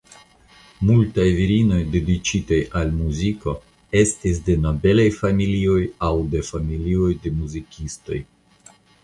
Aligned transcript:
Multaj 0.89 1.25
virinoj 1.39 1.81
dediĉitaj 1.95 2.57
al 2.79 2.89
muziko 3.01 3.53
estis 4.01 4.41
de 4.49 4.57
nobelaj 4.65 5.07
familioj 5.19 5.79
aŭ 6.09 6.11
de 6.33 6.43
familioj 6.51 7.13
de 7.29 7.37
muzikistoj. 7.45 8.21